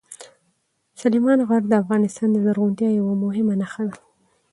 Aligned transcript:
سلیمان 1.01 1.39
غر 1.47 1.61
د 1.67 1.73
افغانستان 1.83 2.29
د 2.31 2.37
زرغونتیا 2.45 2.89
یوه 2.99 3.13
مهمه 3.23 3.53
نښه 3.61 3.83
ده. 3.89 3.97